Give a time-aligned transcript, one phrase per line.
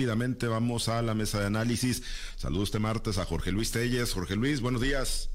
[0.00, 2.02] rápidamente vamos a la mesa de análisis.
[2.36, 4.14] Saludos este martes a Jorge Luis Telles.
[4.14, 5.28] Jorge Luis, buenos días.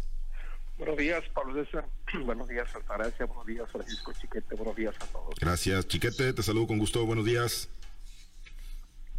[0.79, 1.85] Buenos días, Pablo César.
[2.25, 3.27] Buenos días, Altagracia.
[3.27, 4.55] Buenos días, Francisco Chiquete.
[4.55, 5.35] Buenos días a todos.
[5.39, 6.33] Gracias, Chiquete.
[6.33, 7.05] Te saludo con gusto.
[7.05, 7.69] Buenos días.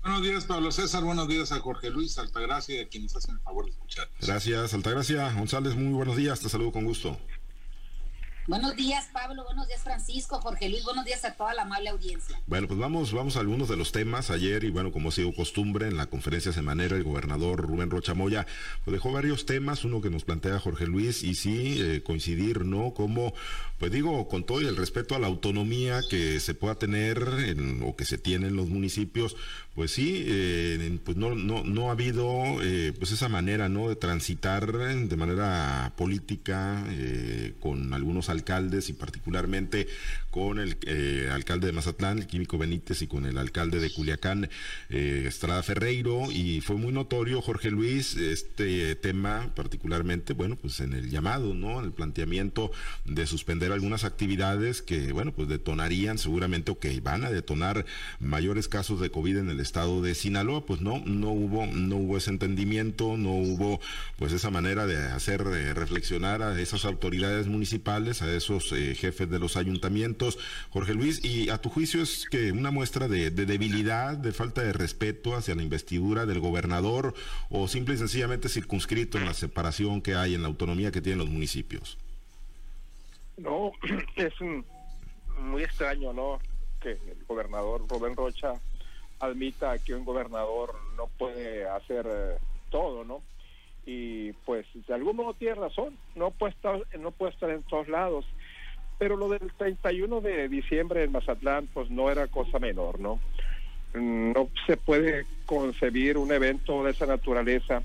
[0.02, 1.04] Buenos días, Pablo César.
[1.04, 4.08] Buenos días a Jorge Luis Altagracia y a quienes hacen el favor de escuchar.
[4.20, 5.32] Gracias, Altagracia.
[5.32, 6.40] González, muy buenos días.
[6.40, 7.16] Te saludo con gusto.
[8.48, 9.42] Buenos días, Pablo.
[9.44, 10.40] Buenos días, Francisco.
[10.40, 10.84] Jorge Luis.
[10.84, 12.40] Buenos días a toda la amable audiencia.
[12.46, 14.30] Bueno, pues vamos, vamos a algunos de los temas.
[14.30, 18.14] Ayer, y bueno, como ha sido costumbre, en la conferencia semanera, el gobernador Rubén Rocha
[18.14, 18.46] Moya
[18.84, 19.84] pues dejó varios temas.
[19.84, 22.94] Uno que nos plantea Jorge Luis, y sí, eh, coincidir, ¿no?
[22.94, 23.34] Como,
[23.78, 27.94] pues digo, con todo el respeto a la autonomía que se pueda tener en, o
[27.96, 29.36] que se tiene en los municipios,
[29.74, 33.90] pues sí, eh, pues no, no, no ha habido eh, pues esa manera, ¿no?
[33.90, 36.84] De transitar de manera política
[37.60, 39.86] con algunos alcaldes y particularmente
[40.36, 44.50] con el eh, alcalde de Mazatlán, el Químico Benítez, y con el alcalde de Culiacán,
[44.90, 50.92] eh, Estrada Ferreiro, y fue muy notorio, Jorge Luis, este tema particularmente, bueno, pues en
[50.92, 51.78] el llamado, ¿no?
[51.78, 52.70] En el planteamiento
[53.06, 57.86] de suspender algunas actividades que, bueno, pues detonarían seguramente o que van a detonar
[58.20, 62.16] mayores casos de COVID en el estado de Sinaloa, pues no, no hubo, no hubo
[62.16, 63.80] ese entendimiento, no hubo
[64.16, 69.38] pues esa manera de hacer reflexionar a esas autoridades municipales, a esos eh, jefes de
[69.38, 70.38] los ayuntamientos,
[70.70, 74.72] Jorge Luis, y a tu juicio es que una muestra de, debilidad, de falta de
[74.72, 77.14] respeto hacia la investidura del gobernador
[77.50, 81.18] o simple y sencillamente circunscrito en la separación que hay, en la autonomía que tienen
[81.18, 81.98] los municipios.
[83.36, 83.72] No,
[84.16, 84.34] es
[85.38, 86.38] muy extraño, ¿no?
[86.80, 88.54] Que el gobernador Rubén Rocha
[89.20, 92.38] admita que un gobernador no puede hacer eh,
[92.70, 93.22] todo, ¿no?
[93.86, 97.88] y pues de algún modo tiene razón, no puede estar, no puede estar en todos
[97.88, 98.26] lados.
[98.98, 103.20] Pero lo del 31 de diciembre en Mazatlán, pues no era cosa menor, ¿no?
[103.94, 107.82] No se puede concebir un evento de esa naturaleza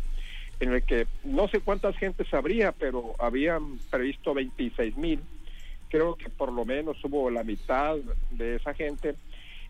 [0.59, 5.21] en el que no sé cuántas gentes habría, pero habían previsto 26 mil.
[5.91, 7.97] Creo que por lo menos hubo la mitad
[8.31, 9.15] de esa gente.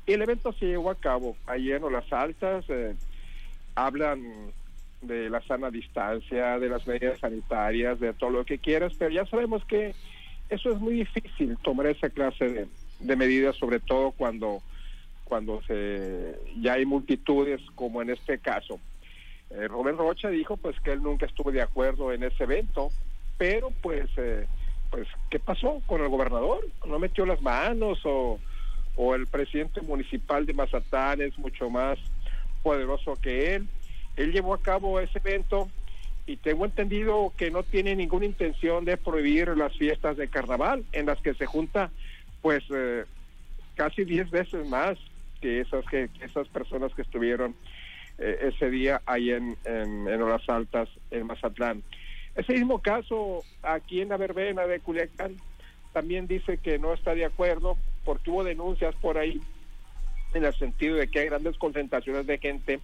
[0.05, 2.63] Y el evento se llevó a cabo ayer en las altas.
[2.69, 2.95] Eh,
[3.75, 4.53] hablan
[5.01, 9.25] de la sana distancia, de las medidas sanitarias, de todo lo que quieras, pero ya
[9.25, 9.95] sabemos que
[10.49, 12.67] eso es muy difícil tomar esa clase
[12.99, 14.61] de, medidas, sobre todo cuando,
[15.23, 18.79] cuando se, ya hay multitudes, como en este caso.
[19.49, 22.91] Eh, Rubén Rocha dijo pues que él nunca estuvo de acuerdo en ese evento,
[23.37, 24.45] pero pues, eh,
[24.91, 26.67] pues ¿qué pasó con el gobernador?
[26.85, 28.39] ¿No metió las manos o,
[28.95, 31.97] o el presidente municipal de Mazatán es mucho más
[32.61, 33.67] poderoso que él?
[34.17, 35.69] Él llevó a cabo ese evento
[36.27, 41.07] y tengo entendido que no tiene ninguna intención de prohibir las fiestas de carnaval en
[41.07, 41.89] las que se junta
[42.41, 43.05] pues eh,
[43.75, 44.97] casi 10 veces más
[45.39, 47.55] que esas que, esas personas que estuvieron
[48.17, 51.81] eh, ese día ahí en, en, en, Horas Altas en Mazatlán.
[52.35, 55.37] Ese mismo caso aquí en la verbena de Culiacán
[55.93, 59.41] también dice que no está de acuerdo porque hubo denuncias por ahí
[60.33, 62.79] en el sentido de que hay grandes concentraciones de gente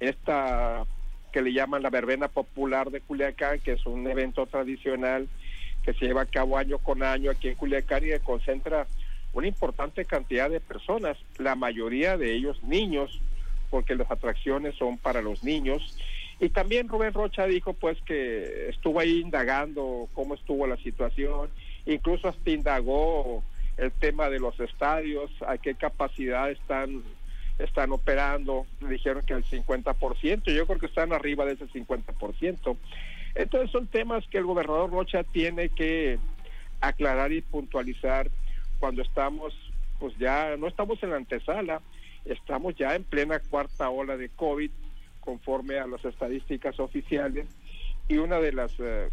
[0.00, 0.84] esta
[1.32, 5.28] que le llaman la verbena popular de Culiacán, que es un evento tradicional
[5.82, 8.86] que se lleva a cabo año con año aquí en Culiacán y que concentra
[9.32, 13.18] una importante cantidad de personas, la mayoría de ellos niños,
[13.70, 15.96] porque las atracciones son para los niños.
[16.42, 21.48] Y también Rubén Rocha dijo pues que estuvo ahí indagando cómo estuvo la situación,
[21.86, 23.44] incluso hasta indagó
[23.76, 27.04] el tema de los estadios, a qué capacidad están
[27.60, 32.76] están operando, dijeron que el 50%, yo creo que están arriba de ese 50%.
[33.36, 36.18] Entonces son temas que el gobernador Rocha tiene que
[36.80, 38.28] aclarar y puntualizar
[38.80, 39.54] cuando estamos,
[40.00, 41.82] pues ya no estamos en la antesala,
[42.24, 44.72] estamos ya en plena cuarta ola de COVID,
[45.24, 47.46] conforme a las estadísticas oficiales,
[48.08, 49.08] y una de las eh,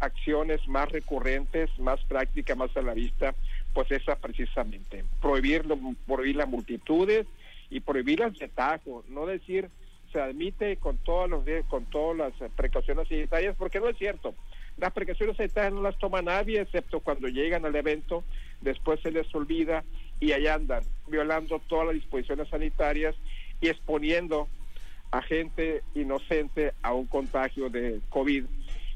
[0.00, 3.34] acciones más recurrentes, más prácticas, más a la vista,
[3.74, 5.64] pues esa precisamente, prohibir,
[6.06, 7.26] prohibir las multitudes,
[7.72, 9.70] y prohibirlas de tajo, no decir
[10.12, 14.34] se admite con todos los con todas las precauciones sanitarias, porque no es cierto.
[14.76, 18.24] Las precauciones sanitarias no las toma nadie, excepto cuando llegan al evento,
[18.60, 19.84] después se les olvida
[20.20, 23.16] y ahí andan, violando todas las disposiciones sanitarias
[23.62, 24.48] y exponiendo
[25.12, 28.44] a gente inocente a un contagio de COVID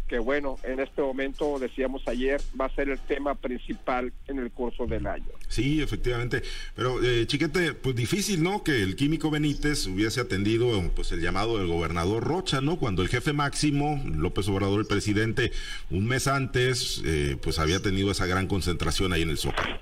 [0.06, 4.52] que bueno, en este momento, decíamos ayer, va a ser el tema principal en el
[4.52, 5.26] curso del año.
[5.48, 6.42] Sí, efectivamente,
[6.76, 8.62] pero eh, Chiquete, pues difícil, ¿no?
[8.62, 12.76] Que el químico Benítez hubiese atendido pues el llamado del gobernador Rocha, ¿no?
[12.76, 15.50] Cuando el jefe máximo, López Obrador, el presidente,
[15.90, 19.76] un mes antes, eh, pues había tenido esa gran concentración ahí en el Zócalo.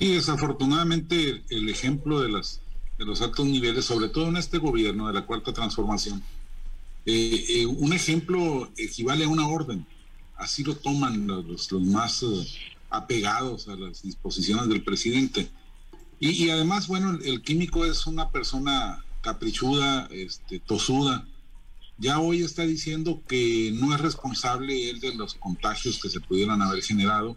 [0.00, 2.63] Y desafortunadamente el ejemplo de las
[2.98, 6.22] de los altos niveles, sobre todo en este gobierno de la Cuarta Transformación.
[7.06, 9.86] Eh, eh, un ejemplo equivale a una orden.
[10.36, 12.46] Así lo toman los, más eh,
[12.90, 15.50] apegados a las disposiciones del presidente.
[16.20, 21.26] Y, además, bueno, el químico es una persona caprichuda, este, tosuda.
[21.98, 26.62] Ya hoy está diciendo que no es responsable él de los contagios que se pudieran
[26.62, 27.36] haber generado,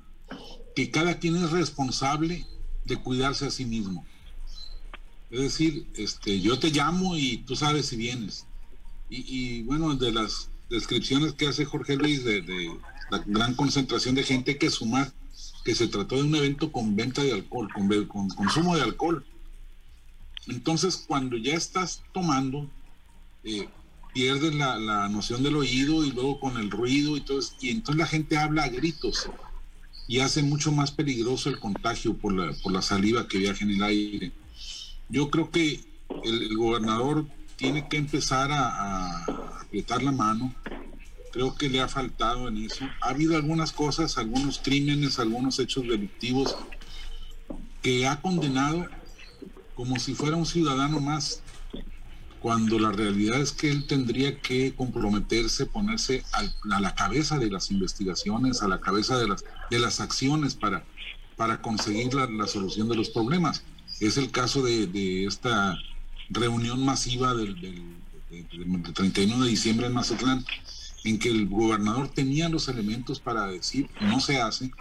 [0.76, 2.46] que cada quien es responsable
[2.86, 4.06] de cuidarse a sí mismo.
[5.30, 8.46] Es decir, este, yo te llamo y tú sabes si vienes.
[9.10, 12.44] Y, bueno, de las descripciones que hace Jorge Luis de,
[13.10, 15.14] la gran concentración de gente, que sumar
[15.64, 19.26] que se trató de un evento con venta de alcohol, con, con consumo de alcohol.
[20.48, 22.70] Entonces, cuando ya estás tomando,
[23.44, 23.68] eh,
[24.14, 28.08] pierdes la, noción del oído y luego con el ruido y todo, y entonces la
[28.08, 29.30] gente habla a gritos
[30.08, 33.72] y hace mucho más peligroso el contagio por la, por la saliva que viaja en
[33.72, 34.32] el aire.
[35.10, 35.84] Yo creo que
[36.24, 37.26] el gobernador
[37.56, 39.26] tiene que empezar a,
[39.62, 40.54] apretar la mano.
[41.32, 42.86] Creo que le ha faltado en eso.
[43.02, 46.56] Ha habido algunas cosas, algunos crímenes, algunos hechos delictivos
[47.82, 48.88] que ha condenado
[49.76, 51.44] como si fuera un ciudadano más,
[52.42, 57.70] cuando la realidad es que él tendría que comprometerse, ponerse a la cabeza de las
[57.70, 60.84] investigaciones, a la cabeza de las, de las acciones para,
[61.36, 63.64] para conseguir la, solución de los problemas.
[64.00, 65.78] Es el caso de, esta
[66.30, 67.56] reunión masiva del,
[68.94, 70.46] 31 de diciembre en Mazatlán,
[71.04, 74.72] en que el gobernador tenía los elementos para decir no se hace,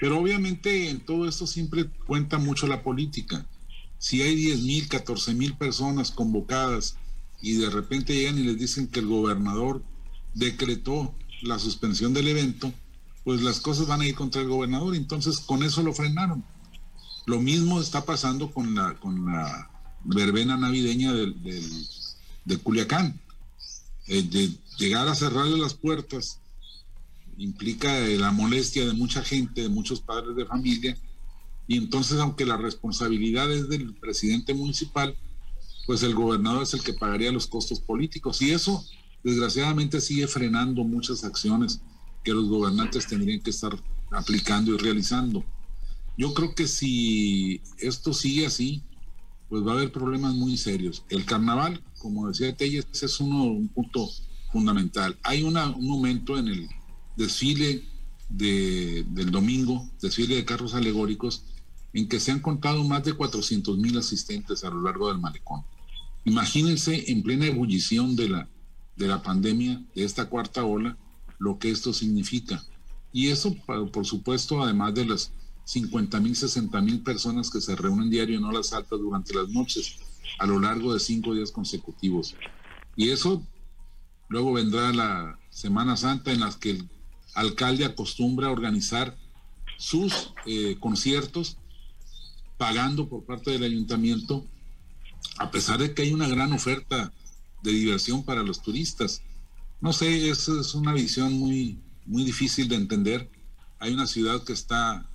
[0.00, 3.46] pero obviamente en todo esto siempre cuenta mucho la política.
[3.98, 6.96] Si hay 10 mil, 14 mil personas convocadas
[7.40, 9.82] y de repente llegan y les dicen que el gobernador
[10.34, 12.72] decretó la suspensión del evento,
[13.22, 16.44] pues las cosas van a ir contra el gobernador, entonces con eso lo frenaron.
[17.26, 19.70] Lo mismo está pasando con la, con la
[20.04, 21.34] verbena navideña del,
[22.44, 23.20] de Culiacán.
[24.06, 26.40] Eh, de llegar a cerrarle las puertas
[27.38, 30.96] implica eh, la molestia de mucha gente, de muchos padres de familia,
[31.66, 35.16] y entonces aunque la responsabilidad es del presidente municipal,
[35.86, 38.40] pues el gobernador es el que pagaría los costos políticos.
[38.42, 38.84] Y eso,
[39.22, 41.80] desgraciadamente, sigue frenando muchas acciones
[42.22, 43.78] que los gobernantes tendrían que estar
[44.10, 45.44] aplicando y realizando.
[46.16, 48.82] Yo creo que si esto sigue así,
[49.48, 51.04] pues va a haber problemas muy serios.
[51.08, 54.08] El carnaval, como decía Telles, es uno, un punto
[54.52, 55.18] fundamental.
[55.22, 56.68] Hay un momento en el
[57.16, 57.84] desfile
[58.28, 61.44] de, del domingo, desfile de carros alegóricos,
[61.92, 65.62] en que se han contado más de 400 mil asistentes a lo largo del malecón.
[66.24, 68.48] Imagínense en plena ebullición de la,
[68.96, 70.96] de la pandemia, de esta cuarta ola,
[71.38, 72.64] lo que esto significa.
[73.12, 73.54] Y eso,
[73.92, 75.32] por supuesto, además de las
[75.64, 79.96] 50 mil, 60 mil personas que se reúnen diario en horas altas durante las noches,
[80.38, 82.34] a lo largo de cinco días consecutivos.
[82.96, 83.42] Y eso
[84.28, 86.88] luego vendrá la Semana Santa en las que el
[87.34, 89.16] alcalde acostumbra a organizar
[89.78, 91.58] sus eh, conciertos
[92.56, 94.46] pagando por parte del ayuntamiento,
[95.38, 97.12] a pesar de que hay una gran oferta
[97.62, 99.22] de diversión para los turistas.
[99.80, 103.30] No sé, eso es una visión muy, muy difícil de entender.
[103.80, 105.08] Hay una ciudad que está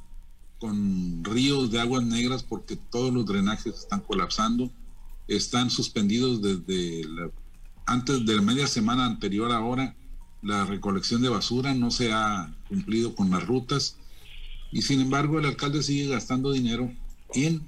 [0.59, 4.69] con ríos de aguas negras porque todos los drenajes están colapsando,
[5.27, 7.03] están suspendidos desde
[7.85, 9.95] antes de la media semana anterior ahora,
[10.42, 13.95] la recolección de basura no se ha cumplido con las rutas
[14.71, 16.92] y sin embargo el alcalde sigue gastando dinero
[17.33, 17.68] en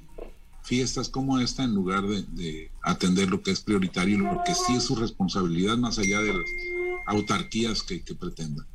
[0.63, 4.73] fiestas como esta en lugar de, de atender lo que es prioritario, lo que sí
[4.75, 6.45] es su responsabilidad más allá de las
[7.05, 8.65] autarquías que, que pretendan.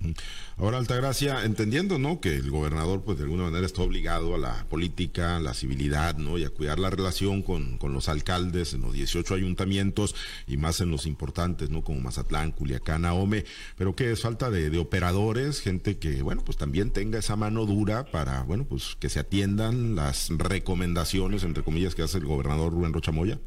[0.56, 2.20] Ahora, Altagracia, entendiendo, ¿no?
[2.20, 6.16] Que el gobernador, pues de alguna manera está obligado a la política, a la civilidad,
[6.16, 6.38] ¿no?
[6.38, 10.14] Y a cuidar la relación con, con los alcaldes en los 18 ayuntamientos
[10.46, 11.82] y más en los importantes, ¿no?
[11.82, 13.44] Como Mazatlán, Culiacán, Ahome,
[13.76, 17.66] pero que es falta de, de operadores, gente que, bueno, pues también tenga esa mano
[17.66, 22.72] dura para, bueno, pues que se atiendan las recomendaciones, entre comillas, que hace el gobernador
[22.72, 23.38] Rubén Rochamoya.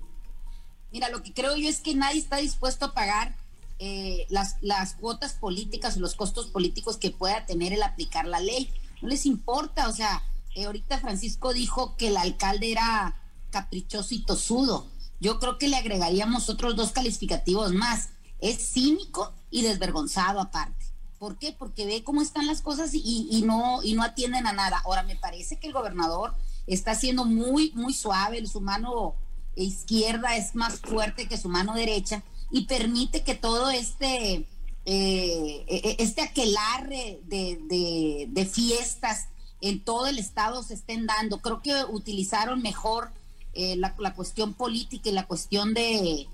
[0.91, 3.36] Mira, lo que creo yo es que nadie está dispuesto a pagar
[3.79, 8.41] eh, las, las cuotas políticas o los costos políticos que pueda tener el aplicar la
[8.41, 8.69] ley.
[9.01, 10.21] No les importa, o sea,
[10.55, 13.15] eh, ahorita Francisco dijo que el alcalde era
[13.51, 14.88] caprichoso y tosudo.
[15.21, 18.09] Yo creo que le agregaríamos otros dos calificativos más.
[18.39, 20.86] Es cínico y desvergonzado aparte.
[21.17, 21.55] ¿Por qué?
[21.57, 24.81] Porque ve cómo están las cosas y, y, no, y no atienden a nada.
[24.86, 26.33] Ahora, me parece que el gobernador
[26.67, 28.45] está siendo muy, muy suave.
[28.45, 29.15] Su mano
[29.55, 34.45] izquierda es más fuerte que su mano derecha y permite que todo este,
[34.85, 39.27] eh, e, este aquelarre de, de, fiestas
[39.61, 41.39] en todo el estado se estén dando.
[41.39, 43.11] Creo que utilizaron mejor
[43.53, 46.27] eh, la, cuestión política y la cuestión de,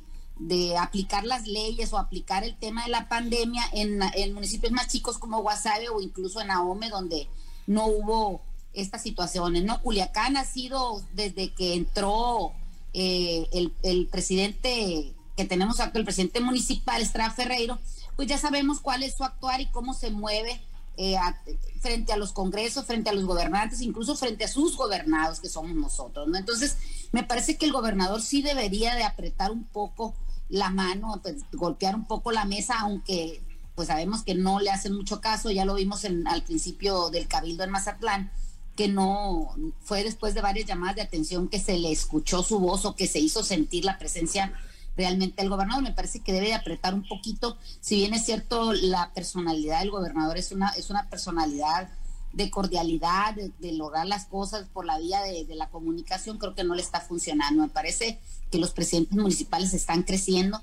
[0.80, 4.00] aplicar las leyes o aplicar el tema de la pandemia en,
[4.34, 7.28] municipios más chicos como Guasave o incluso en Ahome, donde
[7.68, 8.42] no hubo
[8.74, 9.64] estas situaciones.
[9.64, 9.82] ¿no?
[9.82, 12.52] Culiacán ha sido desde que entró
[12.94, 17.80] eh, el, el, presidente que tenemos aquí, el presidente municipal, Estrada Ferreiro,
[18.16, 20.62] pues ya sabemos cuál es su actuar y cómo se mueve
[20.98, 21.18] eh,
[21.82, 25.76] frente a los congresos, frente a los gobernantes, incluso frente a sus gobernados, que somos
[25.76, 26.28] nosotros.
[26.28, 26.38] ¿no?
[26.38, 26.78] Entonces,
[27.12, 30.16] me parece que el gobernador sí debería de apretar un poco
[30.48, 33.42] la mano, pues, golpear un poco la mesa, aunque
[33.76, 37.28] pues sabemos que no le hacen mucho caso, ya lo vimos en, al principio del
[37.28, 38.32] cabildo en Mazatlán,
[38.78, 42.86] que no fue después de varias llamadas de atención que se le escuchó su voz
[42.86, 44.54] o que se hizo sentir la presencia
[44.96, 45.84] realmente el gobernador.
[45.84, 49.92] Me parece que debe de apretar un poquito, si bien es cierto, la personalidad del
[49.92, 51.90] gobernador es una, es una personalidad
[52.34, 56.66] de cordialidad, de, lograr las cosas por la vía de, de, la comunicación, creo que
[56.66, 57.62] no le está funcionando.
[57.62, 58.20] Me parece
[58.52, 60.62] que los presidentes municipales están creciendo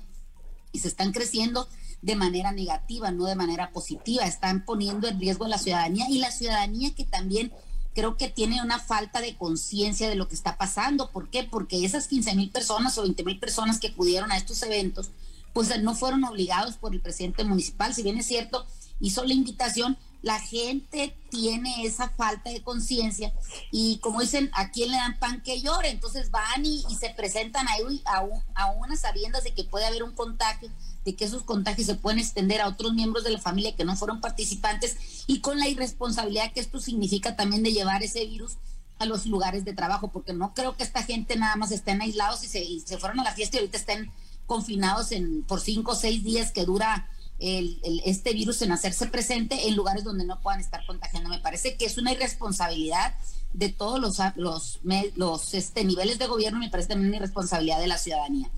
[0.71, 1.67] y se están creciendo
[2.03, 4.25] de manera negativa, no de manera positiva.
[4.25, 7.51] Están poniendo en riesgo a la ciudadanía y la ciudadanía que también
[7.93, 11.11] creo que tiene una falta de conciencia de lo que está pasando.
[11.11, 11.43] ¿Por qué?
[11.43, 15.11] Porque esas 15 mil personas o 20 mil personas que acudieron a estos eventos,
[15.53, 17.93] pues no fueron obligados por el presidente municipal.
[17.93, 18.65] Si bien es cierto,
[18.99, 23.33] hizo la invitación, la gente tiene esa falta de conciencia
[23.71, 25.89] y como dicen, ¿a quién le dan pan que llore?
[25.89, 28.25] Entonces van y, se presentan ahí a,
[28.55, 30.69] a unas sabiendas de que puede haber un contagio
[31.03, 33.97] de que esos contagios se pueden extender a otros miembros de la familia que no
[33.97, 38.53] fueron participantes y con la irresponsabilidad que esto significa también de llevar ese virus
[38.99, 42.43] a los lugares de trabajo, porque no creo que esta gente nada más estén aislados
[42.45, 44.11] y se, se fueron a la fiesta y ahorita estén
[44.45, 47.09] confinados en, por cinco o seis días que dura
[47.39, 51.29] el, este virus en hacerse presente en lugares donde no puedan estar contagiando.
[51.29, 53.15] Me parece que es una irresponsabilidad
[53.53, 54.79] de todos los, los,
[55.15, 58.49] los este, niveles de gobierno, me parece también una irresponsabilidad de la ciudadanía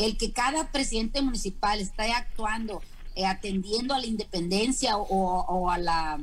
[0.00, 2.80] el que cada presidente municipal esté actuando,
[3.14, 6.18] eh, atendiendo a la independencia o, a la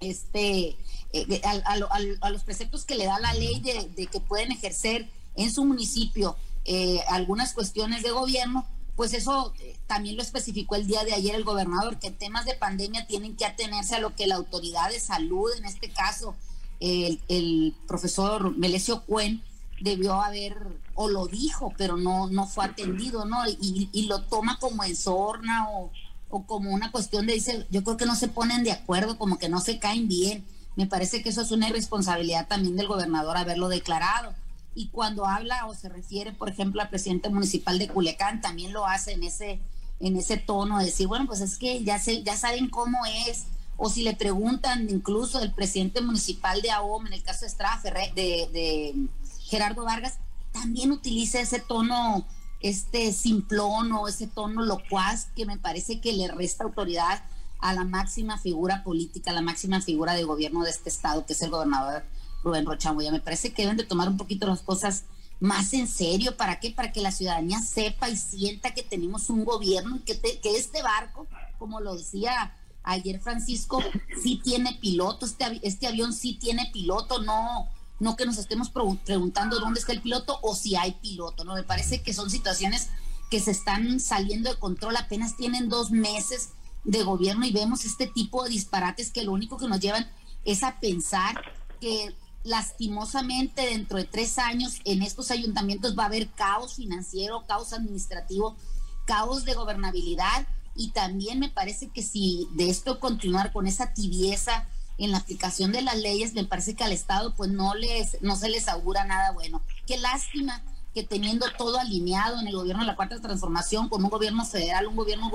[0.00, 0.76] este
[1.14, 5.64] eh, a, los preceptos que le da la ley de, que pueden ejercer en su
[5.64, 6.36] municipio
[6.66, 9.52] eh, algunas cuestiones de gobierno, pues eso
[9.86, 13.44] también lo especificó el día de ayer el gobernador, que temas de pandemia tienen que
[13.44, 16.34] atenerse a lo que la autoridad de salud, en este caso
[16.80, 19.42] el, profesor Melesio Cuen,
[19.80, 20.56] debió haber,
[20.94, 23.38] o lo dijo, pero no, no fue atendido, ¿no?
[23.46, 25.90] Y, lo toma como en sorna o,
[26.30, 29.38] o como una cuestión de, dice, yo creo que no se ponen de acuerdo, como
[29.38, 30.44] que no se caen bien.
[30.76, 34.34] Me parece que eso es una irresponsabilidad también del gobernador haberlo declarado.
[34.76, 38.86] Y cuando habla o se refiere, por ejemplo, al presidente municipal de Culiacán, también lo
[38.86, 39.58] hace en ese,
[40.00, 43.46] en ese tono de decir, bueno, pues es que ya, se, ya saben cómo es.
[43.78, 47.80] O si le preguntan incluso el presidente municipal de AOM, en el caso de Estrada
[48.14, 49.08] de,
[49.44, 50.18] Gerardo Vargas
[50.52, 52.26] también utiliza ese tono
[52.60, 57.22] este simplón o ese tono locuaz que me parece que le resta autoridad
[57.60, 61.42] a la máxima figura política, la máxima figura de gobierno de este estado, que es
[61.42, 62.02] el gobernador
[62.46, 63.10] Rubén Rochamoya.
[63.10, 65.04] Me parece que deben de tomar un poquito las cosas
[65.40, 66.36] más en serio.
[66.36, 66.70] ¿Para qué?
[66.70, 71.26] Para que la ciudadanía sepa y sienta que tenemos un gobierno que, que este barco,
[71.58, 73.82] como lo decía ayer Francisco,
[74.22, 79.58] sí tiene piloto, este, este avión sí tiene piloto, no, no que nos estemos preguntando
[79.58, 81.54] dónde está el piloto o si hay piloto, ¿no?
[81.54, 82.90] Me parece que son situaciones
[83.28, 86.50] que se están saliendo de control, apenas tienen dos meses
[86.84, 90.08] de gobierno y vemos este tipo de disparates que lo único que nos llevan
[90.44, 91.34] es a pensar
[91.80, 92.14] que
[92.46, 98.56] lastimosamente dentro de tres años en estos ayuntamientos va a haber caos financiero, caos administrativo,
[99.04, 104.68] caos de gobernabilidad y también me parece que si de esto continuar con esa tibieza
[104.98, 108.36] en la aplicación de las leyes, me parece que al Estado pues no les no
[108.36, 109.62] se les augura nada bueno.
[109.86, 110.62] Qué lástima
[110.94, 114.86] que teniendo todo alineado en el gobierno de la Cuarta Transformación, con un gobierno federal,
[114.86, 115.30] un gobierno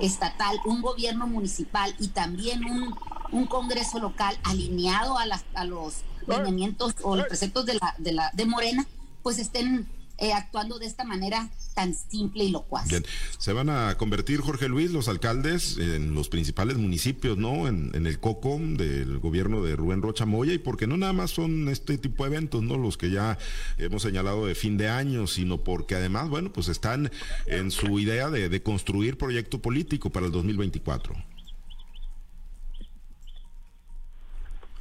[0.00, 2.96] estatal, un gobierno municipal y también un,
[3.34, 8.12] un Congreso local alineado a, las, a los lineamientos o los preceptos de, la, de,
[8.12, 8.86] la, de Morena,
[9.22, 9.88] pues estén
[10.18, 12.86] eh, actuando de esta manera tan simple y locuaz.
[12.86, 13.04] Bien.
[13.38, 17.66] Se van a convertir, Jorge Luis, los alcaldes en los principales municipios, ¿no?
[17.66, 21.68] En, el coco del gobierno de Rubén Rocha Moya, y porque no nada más son
[21.68, 22.76] este tipo de eventos, ¿no?
[22.76, 23.38] Los que ya
[23.76, 27.10] hemos señalado de fin de año, sino porque además, bueno, pues están
[27.46, 31.33] en su idea de, de construir proyecto político para el 2024.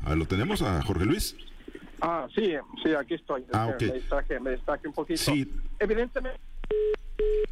[0.06, 1.36] Ah, ¿Lo tenemos a Jorge Luis?
[2.02, 3.46] Ah, sí, sí, aquí estoy.
[3.54, 5.22] Ah, me distraje, me distraje un poquito.
[5.22, 5.50] Sí.
[5.80, 6.42] Evidentemente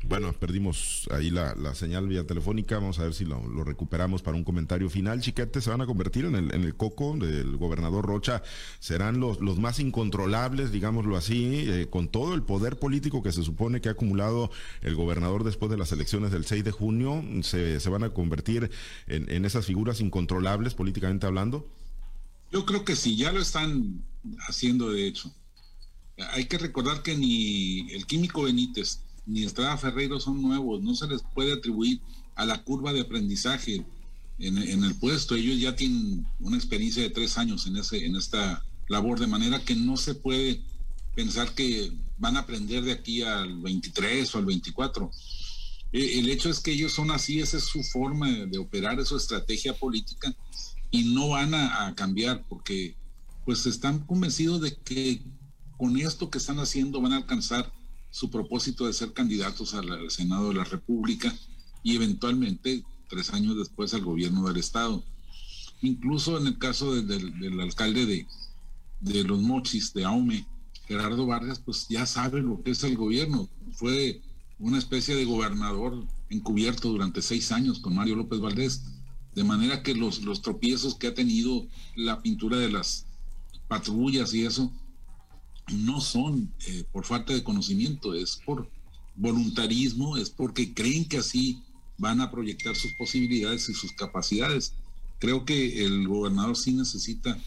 [0.03, 2.75] Bueno, perdimos ahí la, señal vía telefónica.
[2.75, 5.21] Vamos a ver si lo, recuperamos para un comentario final.
[5.21, 8.43] Chiquete, se van a convertir en el, en el coco del gobernador Rocha.
[8.79, 13.43] Serán los, los más incontrolables, digámoslo así, eh, con todo el poder político que se
[13.43, 17.23] supone que ha acumulado el gobernador después de las elecciones del 6 de junio.
[17.43, 18.69] ¿Se, se van a convertir
[19.07, 21.65] en, en esas figuras incontrolables políticamente hablando?
[22.51, 24.03] Yo creo que sí, ya lo están
[24.47, 25.33] haciendo de hecho.
[26.33, 31.07] Hay que recordar que ni el químico Benítez ni Estrada Ferreiro son nuevos, no se
[31.07, 32.01] les puede atribuir
[32.35, 33.85] a la curva de aprendizaje
[34.39, 35.35] en, el puesto.
[35.35, 39.63] Ellos ya tienen una experiencia de tres años en, ese, en esta labor, de manera
[39.63, 40.61] que no se puede
[41.15, 45.11] pensar que van a aprender de aquí al 23 o al 24.
[45.93, 49.09] Eh, el hecho es que ellos son así, esa es su forma de, operar, es
[49.09, 50.33] su estrategia política
[50.91, 52.95] y no van a, cambiar porque
[53.45, 55.23] pues están convencidos de que
[55.77, 57.71] con esto que están haciendo van a alcanzar
[58.11, 61.33] su propósito de ser candidatos al, Senado de la República
[61.81, 65.03] y eventualmente tres años después al gobierno del Estado.
[65.81, 68.27] Incluso en el caso del alcalde de,
[68.99, 70.45] de Los Mochis, de Aume,
[70.87, 73.49] Gerardo Vargas, pues ya sabe lo que es el gobierno.
[73.73, 74.21] Fue
[74.59, 78.83] una especie de gobernador encubierto durante seis años con Mario López Valdés.
[79.35, 83.05] De manera que los, los tropiezos que ha tenido la pintura de las
[83.67, 84.71] patrullas y eso,
[85.71, 88.69] no son eh, por falta de conocimiento, es por
[89.15, 91.61] voluntarismo, es porque creen que así
[91.97, 94.73] van a proyectar sus posibilidades y sus capacidades.
[95.19, 97.37] Creo que el gobernador sí necesita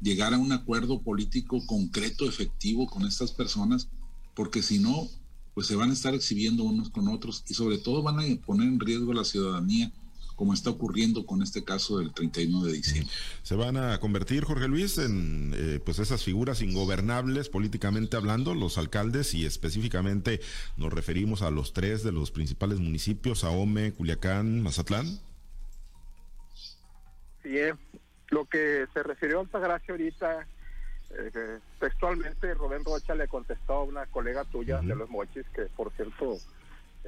[0.00, 3.88] llegar a un acuerdo político concreto, efectivo con estas personas,
[4.34, 5.08] porque si no,
[5.54, 8.68] pues se van a estar exhibiendo unos con otros y sobre todo van a poner
[8.68, 9.92] en riesgo a la ciudadanía
[10.36, 13.12] como está ocurriendo con este caso del 31 de diciembre.
[13.42, 18.76] Se van a convertir, Jorge Luis, en eh, pues esas figuras ingobernables políticamente hablando, los
[18.76, 20.40] alcaldes y específicamente
[20.76, 25.06] nos referimos a los tres de los principales municipios, Ahome, Culiacán, Mazatlán.
[27.42, 27.74] Sí, eh,
[28.28, 30.46] lo que se refirió a Altagracia ahorita,
[31.10, 35.90] eh, textualmente Rubén Rocha le contestó a una colega tuya de los Mochis, que por
[35.92, 36.38] cierto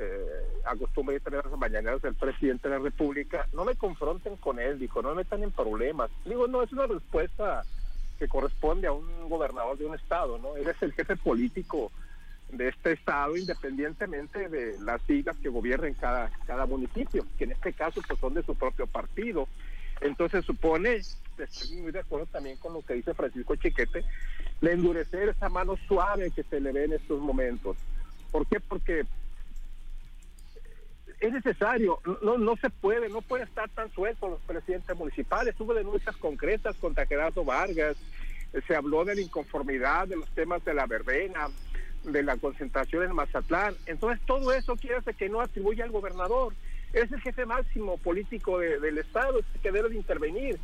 [0.00, 4.78] eh, acostumbra tener las mañaneras del presidente de la República, no me confronten con él,
[4.78, 6.11] dijo, no me metan en problemas.
[6.25, 7.65] Digo, no, es una respuesta
[8.19, 10.56] que corresponde a un gobernador de un estado, ¿no?
[10.56, 11.91] Él es el jefe político
[12.50, 17.73] de este estado independientemente de las siglas que gobiernen cada, cada municipio, que en este
[17.73, 19.49] caso pues son de su propio partido.
[20.00, 21.00] Entonces supone,
[21.39, 24.04] estoy muy de acuerdo también con lo que dice Francisco Chiquete,
[24.61, 27.76] de endurecer esa mano suave que se le ve en estos momentos.
[28.30, 28.61] ¿Por qué?
[28.61, 29.06] Porque
[31.21, 35.54] es necesario, no, no se puede, no puede estar tan suelto los presidentes municipales.
[35.59, 37.97] Hubo denuncias concretas contra Gerardo Vargas,
[38.67, 41.49] se habló de la inconformidad, de los temas de la verbena,
[42.04, 43.75] de la concentración en Mazatlán.
[43.87, 46.54] Entonces todo eso quiere que no atribuye al gobernador.
[46.93, 50.59] Es el jefe máximo político del Estado, es el que debe de intervenir.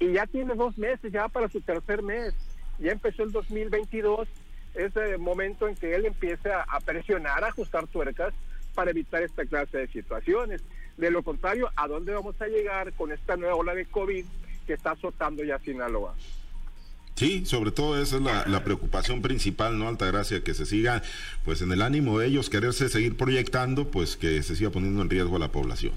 [0.00, 2.34] Y ya tiene dos meses, ya para su tercer mes.
[2.80, 4.28] Ya empezó el 2022,
[4.74, 8.34] es el momento en que él empieza a presionar, a ajustar tuercas
[8.74, 10.62] para evitar esta clase de situaciones.
[10.96, 14.24] De lo contrario, ¿a dónde vamos a llegar con esta nueva ola de COVID
[14.66, 16.14] que está azotando ya Sinaloa?
[17.14, 20.42] Sí, sobre todo esa es la, preocupación principal, ¿no, Altagracia?
[20.42, 21.02] Que se siga,
[21.44, 25.10] pues en el ánimo de ellos quererse seguir proyectando, pues que se siga poniendo en
[25.10, 25.92] riesgo a la población.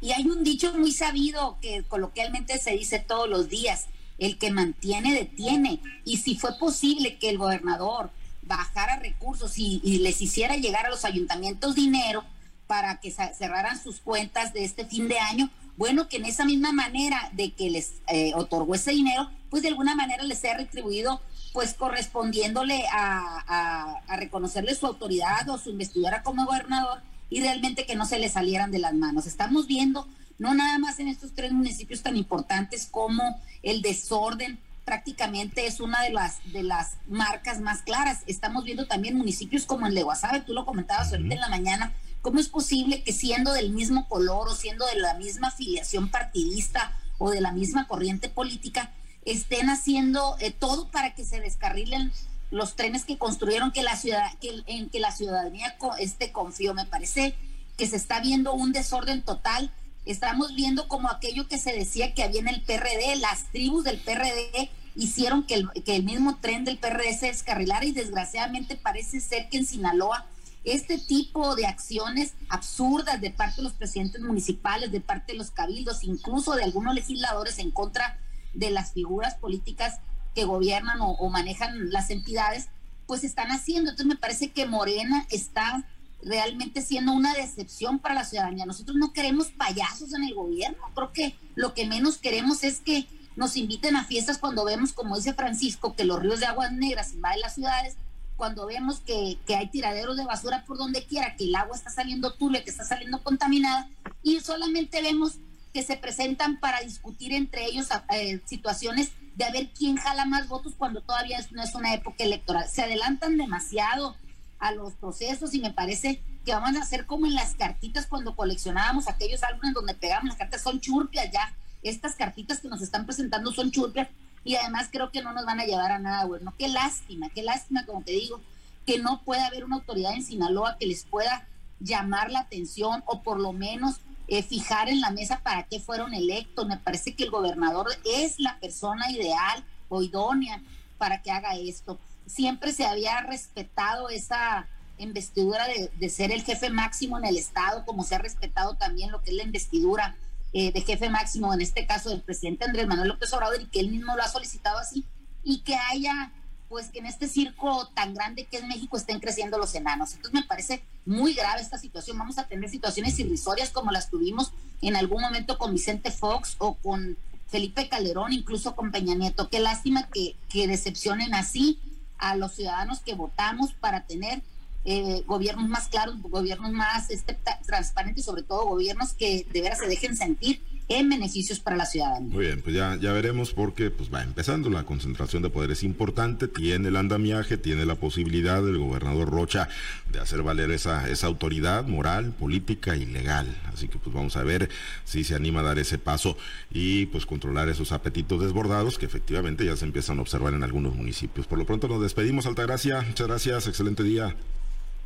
[0.00, 3.86] Y hay un dicho muy sabido que coloquialmente se dice todos los días,
[4.18, 5.80] el que mantiene, detiene.
[6.04, 8.10] Y si fue posible que el gobernador
[8.46, 12.24] bajara recursos y, les hiciera llegar a los ayuntamientos dinero
[12.66, 16.72] para que cerraran sus cuentas de este fin de año, bueno, que en esa misma
[16.72, 21.20] manera de que les eh, otorgó ese dinero, pues de alguna manera les sea retribuido,
[21.52, 27.96] pues correspondiéndole a, a, reconocerle su autoridad o su investidura como gobernador y realmente que
[27.96, 29.26] no se le salieran de las manos.
[29.26, 33.22] Estamos viendo, no nada más en estos tres municipios tan importantes como
[33.62, 38.22] el desorden prácticamente es una de las de las marcas más claras.
[38.26, 41.94] Estamos viendo también municipios como el de Guasave, tú lo comentabas ahorita en la mañana,
[42.22, 46.96] ¿cómo es posible que siendo del mismo color o siendo de la misma afiliación partidista
[47.18, 48.92] o de la misma corriente política
[49.24, 52.12] estén haciendo eh, todo para que se descarrilen
[52.50, 56.84] los trenes que construyeron que la ciudad que, en que la ciudadanía este confió, me
[56.84, 57.34] parece
[57.76, 59.72] que se está viendo un desorden total
[60.04, 63.98] Estamos viendo como aquello que se decía que había en el PRD, las tribus del
[63.98, 69.20] PRD hicieron que el, que el mismo tren del PRD se descarrilara y desgraciadamente parece
[69.20, 70.26] ser que en Sinaloa
[70.64, 75.50] este tipo de acciones absurdas de parte de los presidentes municipales, de parte de los
[75.50, 78.18] cabildos, incluso de algunos legisladores en contra
[78.54, 80.00] de las figuras políticas
[80.34, 82.68] que gobiernan o, o manejan las entidades,
[83.06, 83.90] pues están haciendo.
[83.90, 85.84] Entonces me parece que Morena está
[86.24, 88.66] realmente siendo una decepción para la ciudadanía.
[88.66, 93.06] Nosotros no queremos payasos en el gobierno, creo que lo que menos queremos es que
[93.36, 97.12] nos inviten a fiestas cuando vemos, como dice Francisco, que los ríos de aguas negras
[97.12, 97.96] invaden las ciudades,
[98.36, 101.90] cuando vemos que, que hay tiraderos de basura por donde quiera, que el agua está
[101.90, 103.88] saliendo turbia, que está saliendo contaminada,
[104.22, 105.34] y solamente vemos
[105.72, 110.48] que se presentan para discutir entre ellos eh, situaciones de a ver quién jala más
[110.48, 112.68] votos cuando todavía no es una época electoral.
[112.68, 114.16] Se adelantan demasiado
[114.64, 118.34] a los procesos y me parece que vamos a hacer como en las cartitas cuando
[118.34, 121.54] coleccionábamos aquellos álbumes donde pegábamos las cartas, son churpias ya.
[121.82, 124.08] Estas cartitas que nos están presentando son churpias
[124.42, 126.54] y además creo que no nos van a llevar a nada bueno.
[126.58, 128.40] Qué lástima, qué lástima, como te digo,
[128.86, 131.46] que no pueda haber una autoridad en Sinaloa que les pueda
[131.80, 133.96] llamar la atención o por lo menos
[134.28, 136.66] eh, fijar en la mesa para qué fueron electos.
[136.66, 140.62] Me parece que el gobernador es la persona ideal o idónea
[140.96, 141.98] para que haga esto.
[142.26, 144.66] Siempre se había respetado esa
[144.98, 149.22] investidura de, ser el jefe máximo en el Estado, como se ha respetado también lo
[149.22, 150.16] que es la investidura
[150.52, 153.80] eh, de jefe máximo, en este caso del presidente Andrés Manuel López Obrador, y que
[153.80, 155.04] él mismo lo ha solicitado así,
[155.42, 156.32] y que haya
[156.68, 160.14] pues que en este circo tan grande que es México estén creciendo los enanos.
[160.14, 162.18] Entonces me parece muy grave esta situación.
[162.18, 166.74] Vamos a tener situaciones irrisorias como las tuvimos en algún momento con Vicente Fox o
[166.74, 169.50] con Felipe Calderón, incluso con Peña Nieto.
[169.50, 171.78] Qué lástima que, que decepcionen así
[172.18, 174.42] a los ciudadanos que votamos para tener
[174.84, 179.88] eh, gobiernos más claros, gobiernos más este, transparentes, sobre todo gobiernos que de veras se
[179.88, 182.28] dejen sentir en beneficios para la ciudadanía.
[182.28, 186.46] Muy bien, pues ya, ya veremos porque pues va empezando la concentración de poderes importante,
[186.46, 189.68] tiene el andamiaje, tiene la posibilidad del gobernador Rocha
[190.12, 193.56] de hacer valer esa, esa autoridad moral, política y legal.
[193.72, 194.68] Así que pues vamos a ver
[195.04, 196.36] si se anima a dar ese paso
[196.70, 200.94] y pues controlar esos apetitos desbordados que efectivamente ya se empiezan a observar en algunos
[200.94, 201.46] municipios.
[201.46, 204.34] Por lo pronto nos despedimos, Altagracia, muchas gracias, excelente día.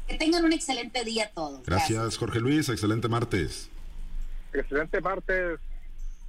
[0.09, 1.62] Que tengan un excelente día todos.
[1.64, 3.69] Gracias, Jorge Luis, excelente martes.
[4.53, 5.61] Excelente martes,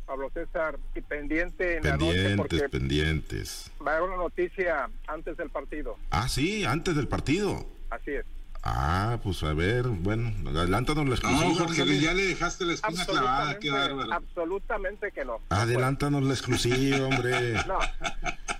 [0.09, 3.71] Pablo César, y pendiente en pendientes, la noche pendientes.
[3.85, 5.97] Va a haber una noticia antes del partido.
[6.09, 7.63] Ah, sí, antes del partido.
[7.91, 8.25] Así es.
[8.63, 11.47] Ah, pues a ver, bueno, adelántanos la exclusiva.
[11.47, 14.11] No, Jorge, ya le dejaste la espina clavada, qué bárbaro.
[14.11, 15.41] Absolutamente que no.
[15.49, 17.53] Adelántanos la exclusiva, hombre.
[17.67, 17.77] no.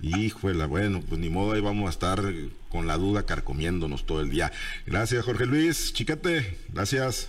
[0.02, 2.22] Híjole, bueno, pues ni modo, ahí vamos a estar
[2.68, 4.52] con la duda carcomiéndonos todo el día.
[4.86, 7.28] Gracias, Jorge Luis, chiquete, gracias.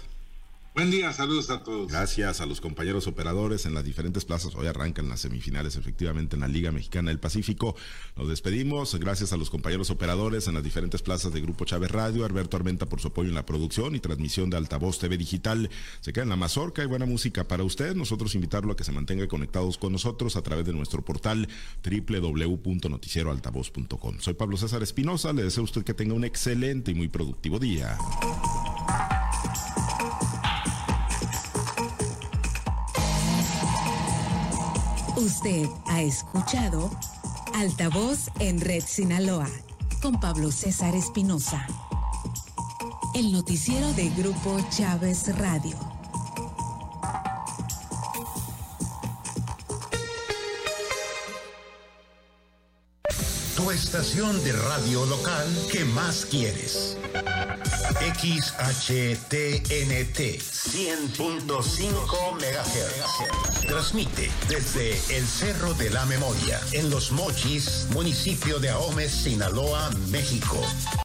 [0.74, 1.92] Buen día, saludos a todos.
[1.92, 4.56] Gracias a los compañeros operadores en las diferentes plazas.
[4.56, 7.76] Hoy arrancan las semifinales efectivamente en la Liga Mexicana del Pacífico.
[8.16, 8.96] Nos despedimos.
[8.96, 12.24] Gracias a los compañeros operadores en las diferentes plazas de Grupo Chávez Radio.
[12.24, 15.70] Alberto Armenta por su apoyo en la producción y transmisión de Altavoz TV Digital.
[16.00, 17.94] Se queda en la mazorca y buena música para usted.
[17.94, 21.50] Nosotros invitarlo a que se mantenga conectados con nosotros a través de nuestro portal
[21.84, 24.20] www.noticieroaltavoz.com.
[24.20, 25.34] Soy Pablo César Espinosa.
[25.34, 27.98] Le deseo a usted que tenga un excelente y muy productivo día.
[35.18, 36.90] Usted ha escuchado
[37.54, 39.48] Altavoz en Red Sinaloa
[40.02, 41.68] con Pablo César Espinosa.
[43.14, 45.78] El noticiero de Grupo Chávez Radio.
[53.58, 56.98] Tu estación de radio local que más quieres.
[58.02, 59.38] XHTNT
[60.42, 63.68] 100.5 MHz.
[63.68, 70.60] Transmite desde el Cerro de la Memoria, en Los Mochis, municipio de Ahome, Sinaloa, México.